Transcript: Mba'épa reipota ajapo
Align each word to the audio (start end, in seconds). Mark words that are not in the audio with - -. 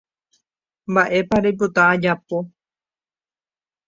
Mba'épa 0.91 1.37
reipota 1.43 1.81
ajapo 1.93 2.37